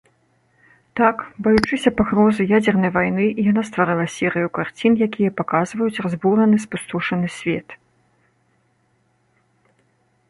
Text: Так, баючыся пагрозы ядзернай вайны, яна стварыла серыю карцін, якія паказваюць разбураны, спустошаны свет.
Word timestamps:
Так, 0.99 1.17
баючыся 1.47 1.91
пагрозы 1.99 2.47
ядзернай 2.57 2.91
вайны, 2.95 3.27
яна 3.51 3.61
стварыла 3.69 4.05
серыю 4.15 4.47
карцін, 4.59 4.91
якія 5.09 5.35
паказваюць 5.43 6.01
разбураны, 6.07 6.57
спустошаны 6.67 7.27
свет. 7.39 7.67